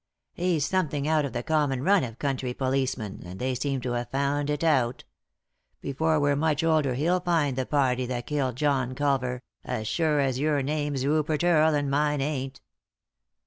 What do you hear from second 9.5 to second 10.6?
as sure as